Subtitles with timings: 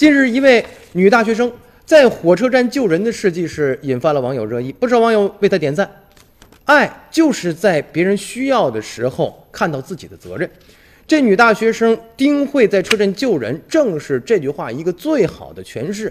[0.00, 0.64] 近日，一位
[0.94, 1.52] 女大学生
[1.84, 5.86] 在火车站救人的事迹是引发了网友热议，不少网友为她点赞。
[6.64, 10.50] 爱就是在别人需要的时候看到自己的责任。
[11.06, 16.10] 这女大学生丁慧在车站救人，正是这句话一个最好的诠释。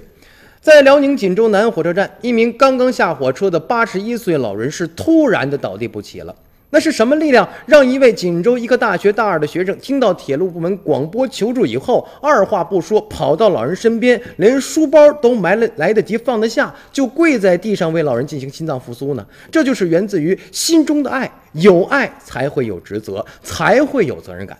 [0.62, 6.36] 在辽宁锦州南火车站，一名刚刚下火车的八十一岁老人是突然的倒地不起了。
[6.72, 19.26] 那是什么力量让一位锦州医科大学大二的学生听到铁路部门广播求助以后，二话不说跑到老人身边，连书包都埋了来得及放得下，就跪在地上为老人进行心脏复苏呢？
[19.52, 24.56] 这就是源自于心中的爱，有爱才会有职责，才会有责任感。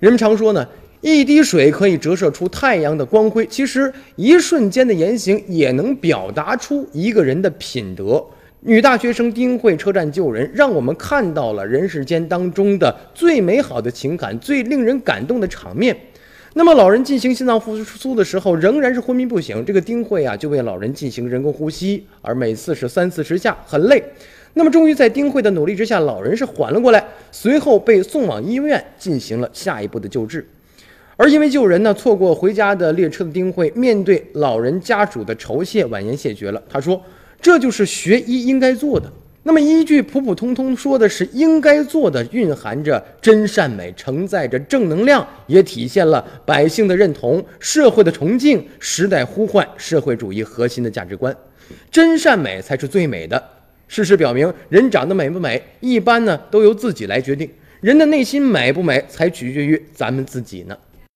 [0.00, 0.66] 人们常说呢，
[1.00, 8.24] 一滴水可以折射出太阳的光辉，其实一瞬间的言行也能表达出一个人的品德。
[8.62, 15.96] 女大学生丁慧车站救人，让我们看到了人世间当中的最美好的情感、最令人感动的场面。
[16.54, 19.64] 那么，老人进行心脏复苏的时候，仍然是昏迷不醒。
[19.64, 24.02] 这个丁慧啊，就为老人进行人工呼吸，而每次是三四十下，很累。
[24.54, 30.44] 那么，终于在丁慧的努力之下，老人是缓了过来，随后被送往医院进行了下一步的救治。
[31.16, 36.60] 而因为救人呢，错过回家的列车的丁慧，面对老人家属的酬谢，婉言谢绝了。
[36.68, 37.00] 他说。
[37.40, 39.10] 这就是学医应该做的。
[39.44, 51.34] 那么一句普普通通说的是应该做的，蕴含着真善美，承载着正能量，也体现了百姓的认同、社会的崇敬、时代呼唤、社会主义核心的价值观。
[51.90, 53.42] 真善美才是最美的。
[53.86, 57.48] 事实表明，人长得美不美，一般呢都由自己来决定。
[57.80, 60.76] 人的内心美不美，才取决于咱们自己呢。